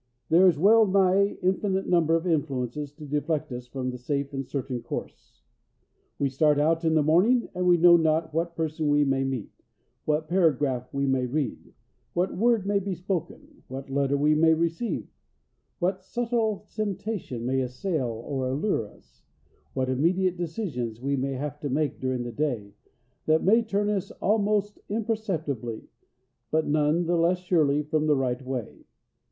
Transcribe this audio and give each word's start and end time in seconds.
There 0.29 0.47
is 0.47 0.57
a 0.57 0.61
wellnigh 0.61 1.37
infinite 1.43 1.85
number 1.87 2.15
of 2.15 2.25
influences 2.25 2.91
to 2.93 3.05
deflect 3.05 3.51
us 3.51 3.67
from 3.67 3.91
the 3.91 3.99
safe 3.99 4.33
and 4.33 4.47
certain 4.47 4.81
course. 4.81 5.43
We 6.17 6.27
start 6.27 6.57
out 6.57 6.83
in 6.83 6.95
the 6.95 7.03
morning, 7.03 7.49
and 7.53 7.67
we 7.67 7.77
know 7.77 7.97
not 7.97 8.33
what 8.33 8.55
person 8.55 8.87
we 8.87 9.03
may 9.05 9.23
meet, 9.23 9.51
what 10.05 10.27
paragraph 10.27 10.91
we 10.91 11.05
may 11.05 11.27
read, 11.27 11.71
what 12.13 12.35
word 12.35 12.65
may 12.65 12.79
be 12.79 12.95
spoken, 12.95 13.61
what 13.67 13.91
letter 13.91 14.17
we 14.17 14.33
may 14.33 14.55
receive, 14.55 15.07
what 15.77 16.01
subtle 16.01 16.65
temptation 16.73 17.45
may 17.45 17.61
assail 17.61 18.07
or 18.07 18.47
allure 18.49 18.87
us, 18.87 19.21
what 19.73 19.87
immediate 19.87 20.35
decisions 20.35 20.99
we 20.99 21.15
may 21.15 21.33
have 21.33 21.59
to 21.59 21.69
make 21.69 21.99
during 21.99 22.23
the 22.23 22.31
day, 22.31 22.73
that 23.27 23.43
may 23.43 23.61
turn 23.61 23.87
us 23.87 24.09
almost 24.19 24.79
imperceptibly, 24.89 25.87
but 26.49 26.65
none 26.65 27.05
the 27.05 27.15
less 27.19 27.37
surely, 27.37 27.83
from 27.83 28.07
the 28.07 28.17
right 28.17 28.41
way. 28.43 28.87